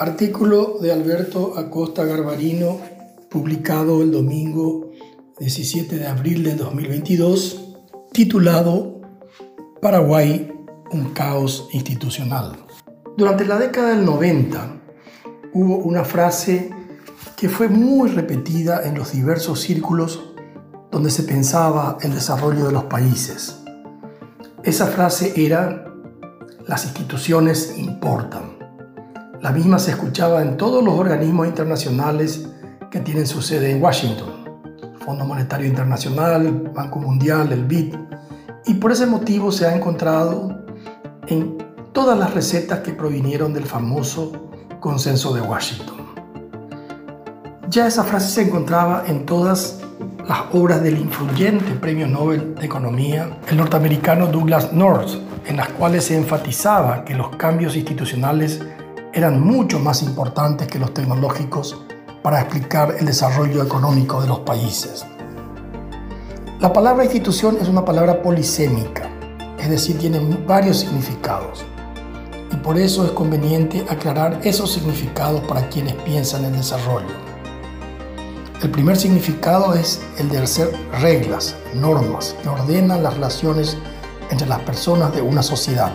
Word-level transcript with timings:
Artículo 0.00 0.78
de 0.80 0.92
Alberto 0.92 1.54
Acosta 1.58 2.04
Garbarino, 2.04 2.78
publicado 3.28 4.00
el 4.00 4.12
domingo 4.12 4.92
17 5.40 5.96
de 5.96 6.06
abril 6.06 6.44
de 6.44 6.54
2022, 6.54 7.74
titulado 8.12 9.00
Paraguay, 9.82 10.52
un 10.92 11.12
caos 11.14 11.68
institucional. 11.72 12.52
Durante 13.16 13.44
la 13.44 13.58
década 13.58 13.88
del 13.88 14.04
90 14.04 14.80
hubo 15.54 15.78
una 15.78 16.04
frase 16.04 16.70
que 17.36 17.48
fue 17.48 17.66
muy 17.68 18.08
repetida 18.10 18.84
en 18.84 18.96
los 18.96 19.10
diversos 19.10 19.58
círculos 19.58 20.32
donde 20.92 21.10
se 21.10 21.24
pensaba 21.24 21.98
el 22.02 22.14
desarrollo 22.14 22.66
de 22.66 22.72
los 22.72 22.84
países. 22.84 23.64
Esa 24.62 24.86
frase 24.86 25.32
era, 25.44 25.92
las 26.68 26.84
instituciones 26.84 27.74
importan. 27.76 28.57
La 29.40 29.52
misma 29.52 29.78
se 29.78 29.92
escuchaba 29.92 30.42
en 30.42 30.56
todos 30.56 30.82
los 30.82 30.94
organismos 30.94 31.46
internacionales 31.46 32.48
que 32.90 32.98
tienen 32.98 33.24
su 33.24 33.40
sede 33.40 33.70
en 33.70 33.80
Washington, 33.80 34.28
Fondo 35.04 35.24
Monetario 35.24 35.66
Internacional, 35.66 36.72
Banco 36.74 36.98
Mundial, 36.98 37.52
el 37.52 37.64
BID, 37.64 37.94
y 38.66 38.74
por 38.74 38.90
ese 38.90 39.06
motivo 39.06 39.52
se 39.52 39.66
ha 39.66 39.76
encontrado 39.76 40.64
en 41.28 41.56
todas 41.92 42.18
las 42.18 42.34
recetas 42.34 42.80
que 42.80 42.92
provinieron 42.92 43.54
del 43.54 43.64
famoso 43.64 44.32
consenso 44.80 45.32
de 45.32 45.40
Washington. 45.40 45.98
Ya 47.68 47.86
esa 47.86 48.02
frase 48.02 48.30
se 48.30 48.42
encontraba 48.42 49.04
en 49.06 49.24
todas 49.24 49.80
las 50.26 50.40
obras 50.52 50.82
del 50.82 50.98
influyente 50.98 51.74
Premio 51.74 52.08
Nobel 52.08 52.56
de 52.56 52.66
Economía, 52.66 53.38
el 53.48 53.56
norteamericano 53.56 54.26
Douglas 54.26 54.72
North, 54.72 55.10
en 55.46 55.56
las 55.56 55.68
cuales 55.68 56.06
se 56.06 56.16
enfatizaba 56.16 57.04
que 57.04 57.14
los 57.14 57.36
cambios 57.36 57.76
institucionales 57.76 58.60
eran 59.18 59.40
mucho 59.40 59.80
más 59.80 60.02
importantes 60.02 60.68
que 60.68 60.78
los 60.78 60.94
tecnológicos 60.94 61.76
para 62.22 62.40
explicar 62.40 62.94
el 63.00 63.06
desarrollo 63.06 63.64
económico 63.64 64.22
de 64.22 64.28
los 64.28 64.38
países. 64.40 65.04
La 66.60 66.72
palabra 66.72 67.02
institución 67.02 67.58
es 67.60 67.66
una 67.68 67.84
palabra 67.84 68.22
polisémica, 68.22 69.10
es 69.58 69.68
decir, 69.68 69.98
tiene 69.98 70.20
varios 70.46 70.78
significados. 70.78 71.64
Y 72.52 72.56
por 72.58 72.78
eso 72.78 73.04
es 73.04 73.10
conveniente 73.10 73.84
aclarar 73.88 74.38
esos 74.44 74.72
significados 74.72 75.40
para 75.42 75.68
quienes 75.68 75.94
piensan 75.94 76.44
en 76.44 76.52
desarrollo. 76.52 77.16
El 78.62 78.70
primer 78.70 78.96
significado 78.96 79.74
es 79.74 80.00
el 80.18 80.28
de 80.28 80.46
ser 80.46 80.72
reglas, 81.00 81.56
normas 81.74 82.36
que 82.40 82.48
ordenan 82.48 83.02
las 83.02 83.14
relaciones 83.14 83.76
entre 84.30 84.46
las 84.46 84.60
personas 84.60 85.12
de 85.12 85.22
una 85.22 85.42
sociedad. 85.42 85.92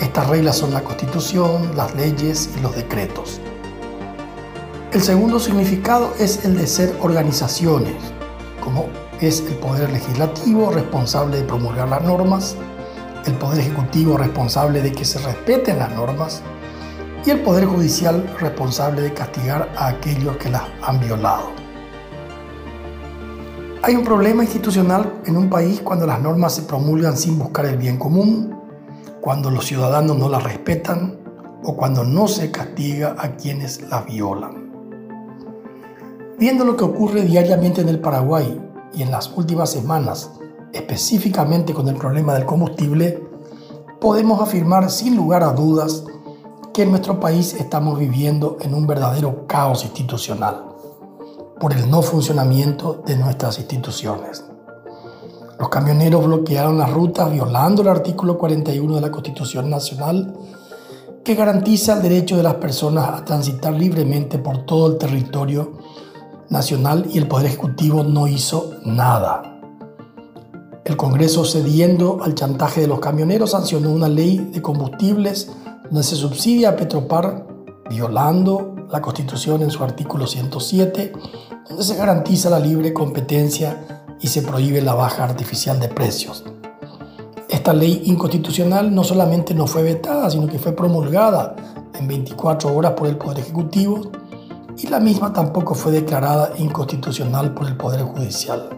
Estas 0.00 0.28
reglas 0.28 0.56
son 0.56 0.72
la 0.72 0.82
constitución, 0.82 1.76
las 1.76 1.94
leyes 1.94 2.48
y 2.56 2.60
los 2.60 2.74
decretos. 2.74 3.38
El 4.92 5.02
segundo 5.02 5.38
significado 5.38 6.14
es 6.18 6.44
el 6.44 6.56
de 6.56 6.66
ser 6.66 6.96
organizaciones, 7.00 7.94
como 8.64 8.86
es 9.20 9.40
el 9.40 9.56
poder 9.56 9.90
legislativo 9.90 10.70
responsable 10.70 11.36
de 11.36 11.42
promulgar 11.44 11.88
las 11.88 12.02
normas, 12.02 12.56
el 13.26 13.34
poder 13.34 13.60
ejecutivo 13.60 14.16
responsable 14.16 14.80
de 14.80 14.90
que 14.90 15.04
se 15.04 15.18
respeten 15.18 15.78
las 15.78 15.94
normas, 15.94 16.42
y 17.24 17.30
el 17.30 17.40
Poder 17.40 17.66
Judicial 17.66 18.34
responsable 18.40 19.02
de 19.02 19.12
castigar 19.12 19.70
a 19.76 19.88
aquellos 19.88 20.38
que 20.38 20.48
las 20.48 20.62
han 20.82 20.98
violado. 21.00 21.50
Hay 23.82 23.94
un 23.94 24.04
problema 24.04 24.42
institucional 24.42 25.20
en 25.26 25.36
un 25.36 25.50
país 25.50 25.80
cuando 25.82 26.06
las 26.06 26.20
normas 26.20 26.54
se 26.54 26.62
promulgan 26.62 27.16
sin 27.16 27.38
buscar 27.38 27.66
el 27.66 27.76
bien 27.76 27.98
común, 27.98 28.59
cuando 29.20 29.50
los 29.50 29.66
ciudadanos 29.66 30.16
no 30.16 30.28
las 30.28 30.42
respetan 30.42 31.18
o 31.64 31.76
cuando 31.76 32.04
no 32.04 32.26
se 32.28 32.50
castiga 32.50 33.14
a 33.18 33.36
quienes 33.36 33.82
las 33.82 34.06
violan. 34.06 34.70
Viendo 36.38 36.64
lo 36.64 36.76
que 36.76 36.84
ocurre 36.84 37.22
diariamente 37.22 37.82
en 37.82 37.88
el 37.88 38.00
Paraguay 38.00 38.60
y 38.94 39.02
en 39.02 39.10
las 39.10 39.30
últimas 39.36 39.70
semanas, 39.70 40.30
específicamente 40.72 41.74
con 41.74 41.88
el 41.88 41.96
problema 41.96 42.34
del 42.34 42.46
combustible, 42.46 43.22
podemos 44.00 44.40
afirmar 44.40 44.90
sin 44.90 45.16
lugar 45.16 45.42
a 45.42 45.52
dudas 45.52 46.04
que 46.72 46.82
en 46.82 46.90
nuestro 46.90 47.20
país 47.20 47.54
estamos 47.54 47.98
viviendo 47.98 48.56
en 48.60 48.72
un 48.74 48.86
verdadero 48.86 49.46
caos 49.46 49.84
institucional 49.84 50.64
por 51.60 51.74
el 51.74 51.90
no 51.90 52.00
funcionamiento 52.00 53.02
de 53.04 53.16
nuestras 53.16 53.58
instituciones. 53.58 54.49
Los 55.60 55.68
camioneros 55.68 56.24
bloquearon 56.24 56.78
las 56.78 56.90
rutas 56.90 57.30
violando 57.30 57.82
el 57.82 57.88
artículo 57.88 58.38
41 58.38 58.94
de 58.94 59.00
la 59.02 59.10
Constitución 59.10 59.68
Nacional 59.68 60.34
que 61.22 61.34
garantiza 61.34 61.96
el 61.96 62.02
derecho 62.02 62.38
de 62.38 62.42
las 62.42 62.54
personas 62.54 63.10
a 63.10 63.24
transitar 63.26 63.74
libremente 63.74 64.38
por 64.38 64.64
todo 64.64 64.86
el 64.86 64.96
territorio 64.96 65.72
nacional 66.48 67.04
y 67.12 67.18
el 67.18 67.28
Poder 67.28 67.48
Ejecutivo 67.48 68.02
no 68.02 68.26
hizo 68.26 68.72
nada. 68.86 69.42
El 70.82 70.96
Congreso, 70.96 71.44
cediendo 71.44 72.22
al 72.22 72.34
chantaje 72.34 72.80
de 72.80 72.86
los 72.86 73.00
camioneros, 73.00 73.50
sancionó 73.50 73.90
una 73.90 74.08
ley 74.08 74.38
de 74.38 74.62
combustibles 74.62 75.52
donde 75.84 76.04
se 76.04 76.16
subsidia 76.16 76.70
a 76.70 76.76
Petropar, 76.76 77.46
violando 77.90 78.76
la 78.90 79.02
Constitución 79.02 79.60
en 79.60 79.70
su 79.70 79.84
artículo 79.84 80.26
107, 80.26 81.12
donde 81.68 81.84
se 81.84 81.96
garantiza 81.96 82.48
la 82.48 82.58
libre 82.60 82.94
competencia 82.94 84.00
y 84.20 84.28
se 84.28 84.42
prohíbe 84.42 84.82
la 84.82 84.94
baja 84.94 85.24
artificial 85.24 85.80
de 85.80 85.88
precios. 85.88 86.44
Esta 87.48 87.72
ley 87.72 88.02
inconstitucional 88.04 88.94
no 88.94 89.04
solamente 89.04 89.54
no 89.54 89.66
fue 89.66 89.82
vetada, 89.82 90.30
sino 90.30 90.46
que 90.46 90.58
fue 90.58 90.72
promulgada 90.72 91.56
en 91.98 92.06
24 92.06 92.74
horas 92.74 92.92
por 92.92 93.08
el 93.08 93.16
Poder 93.16 93.40
Ejecutivo 93.40 94.10
y 94.76 94.86
la 94.86 95.00
misma 95.00 95.32
tampoco 95.32 95.74
fue 95.74 95.92
declarada 95.92 96.52
inconstitucional 96.58 97.52
por 97.52 97.66
el 97.66 97.76
Poder 97.76 98.02
Judicial. 98.02 98.70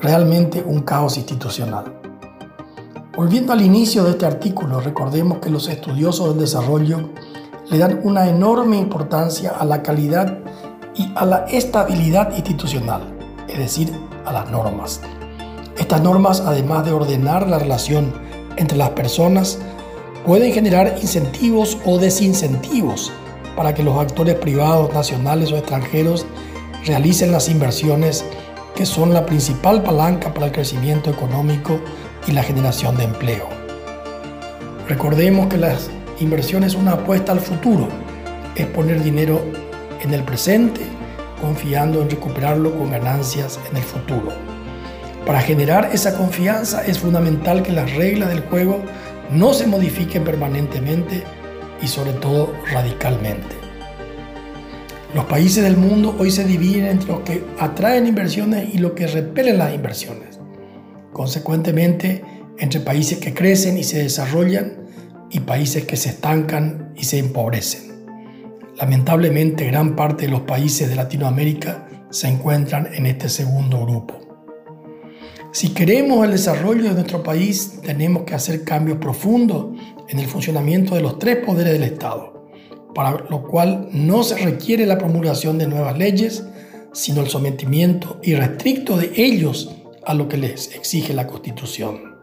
Realmente 0.00 0.62
un 0.64 0.80
caos 0.80 1.16
institucional. 1.16 2.00
Volviendo 3.16 3.52
al 3.52 3.62
inicio 3.62 4.04
de 4.04 4.12
este 4.12 4.26
artículo, 4.26 4.80
recordemos 4.80 5.38
que 5.38 5.50
los 5.50 5.68
estudiosos 5.68 6.28
del 6.28 6.38
desarrollo 6.38 7.10
le 7.70 7.78
dan 7.78 8.00
una 8.04 8.28
enorme 8.28 8.76
importancia 8.76 9.50
a 9.50 9.64
la 9.64 9.82
calidad 9.82 10.38
y 10.94 11.10
a 11.14 11.24
la 11.24 11.44
estabilidad 11.46 12.36
institucional, 12.36 13.02
es 13.48 13.58
decir, 13.58 13.92
a 14.24 14.32
las 14.32 14.50
normas. 14.50 15.00
Estas 15.78 16.02
normas, 16.02 16.40
además 16.40 16.84
de 16.84 16.92
ordenar 16.92 17.48
la 17.48 17.58
relación 17.58 18.12
entre 18.56 18.78
las 18.78 18.90
personas, 18.90 19.58
pueden 20.26 20.52
generar 20.52 20.96
incentivos 21.00 21.78
o 21.84 21.98
desincentivos 21.98 23.12
para 23.56 23.74
que 23.74 23.82
los 23.82 23.98
actores 23.98 24.36
privados, 24.36 24.92
nacionales 24.92 25.50
o 25.52 25.56
extranjeros 25.56 26.26
realicen 26.84 27.32
las 27.32 27.48
inversiones 27.48 28.24
que 28.74 28.86
son 28.86 29.12
la 29.12 29.26
principal 29.26 29.82
palanca 29.82 30.32
para 30.32 30.46
el 30.46 30.52
crecimiento 30.52 31.10
económico 31.10 31.80
y 32.26 32.32
la 32.32 32.42
generación 32.42 32.96
de 32.96 33.04
empleo. 33.04 33.48
Recordemos 34.88 35.48
que 35.48 35.58
las 35.58 35.90
inversiones 36.20 36.74
es 36.74 36.78
una 36.78 36.92
apuesta 36.92 37.32
al 37.32 37.40
futuro, 37.40 37.88
es 38.54 38.66
poner 38.66 39.02
dinero 39.02 39.40
en 40.00 40.14
el 40.14 40.22
presente 40.22 40.82
confiando 41.42 42.00
en 42.00 42.08
recuperarlo 42.08 42.78
con 42.78 42.92
ganancias 42.92 43.58
en 43.68 43.76
el 43.76 43.82
futuro. 43.82 44.32
Para 45.26 45.40
generar 45.40 45.90
esa 45.92 46.16
confianza 46.16 46.86
es 46.86 47.00
fundamental 47.00 47.62
que 47.62 47.72
las 47.72 47.92
reglas 47.94 48.30
del 48.30 48.40
juego 48.42 48.80
no 49.30 49.52
se 49.52 49.66
modifiquen 49.66 50.24
permanentemente 50.24 51.22
y 51.82 51.88
sobre 51.88 52.12
todo 52.12 52.54
radicalmente. 52.72 53.56
Los 55.14 55.24
países 55.26 55.62
del 55.62 55.76
mundo 55.76 56.16
hoy 56.18 56.30
se 56.30 56.44
dividen 56.44 56.86
entre 56.86 57.08
los 57.08 57.20
que 57.20 57.44
atraen 57.58 58.06
inversiones 58.06 58.72
y 58.74 58.78
los 58.78 58.92
que 58.92 59.06
repelen 59.06 59.58
las 59.58 59.74
inversiones. 59.74 60.38
Consecuentemente, 61.12 62.24
entre 62.58 62.80
países 62.80 63.18
que 63.18 63.34
crecen 63.34 63.76
y 63.76 63.84
se 63.84 64.02
desarrollan 64.02 64.86
y 65.28 65.40
países 65.40 65.84
que 65.84 65.96
se 65.96 66.10
estancan 66.10 66.92
y 66.96 67.04
se 67.04 67.18
empobrecen. 67.18 67.91
Lamentablemente, 68.76 69.66
gran 69.66 69.94
parte 69.94 70.26
de 70.26 70.32
los 70.32 70.42
países 70.42 70.88
de 70.88 70.96
Latinoamérica 70.96 71.88
se 72.10 72.28
encuentran 72.28 72.88
en 72.94 73.06
este 73.06 73.28
segundo 73.28 73.84
grupo. 73.84 74.18
Si 75.52 75.70
queremos 75.70 76.24
el 76.24 76.32
desarrollo 76.32 76.84
de 76.84 76.94
nuestro 76.94 77.22
país, 77.22 77.80
tenemos 77.82 78.22
que 78.22 78.34
hacer 78.34 78.64
cambios 78.64 78.98
profundos 78.98 79.78
en 80.08 80.18
el 80.18 80.26
funcionamiento 80.26 80.94
de 80.94 81.02
los 81.02 81.18
tres 81.18 81.44
poderes 81.44 81.74
del 81.74 81.82
Estado, 81.82 82.48
para 82.94 83.24
lo 83.28 83.42
cual 83.42 83.88
no 83.92 84.22
se 84.22 84.36
requiere 84.36 84.86
la 84.86 84.96
promulgación 84.96 85.58
de 85.58 85.66
nuevas 85.66 85.98
leyes, 85.98 86.44
sino 86.92 87.20
el 87.20 87.28
sometimiento 87.28 88.18
irrestricto 88.22 88.96
de 88.96 89.12
ellos 89.14 89.76
a 90.06 90.14
lo 90.14 90.28
que 90.28 90.38
les 90.38 90.74
exige 90.74 91.12
la 91.12 91.26
Constitución. 91.26 92.16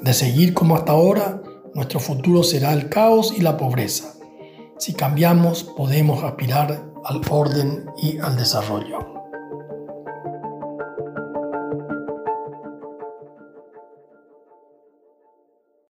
De 0.00 0.12
seguir 0.14 0.54
como 0.54 0.76
hasta 0.76 0.92
ahora, 0.92 1.42
nuestro 1.74 1.98
futuro 1.98 2.44
será 2.44 2.72
el 2.72 2.88
caos 2.88 3.34
y 3.36 3.40
la 3.40 3.56
pobreza. 3.56 4.17
Si 4.78 4.94
cambiamos, 4.94 5.64
podemos 5.64 6.22
aspirar 6.22 6.84
al 7.04 7.20
orden 7.30 7.90
y 8.00 8.18
al 8.18 8.36
desarrollo. 8.36 9.17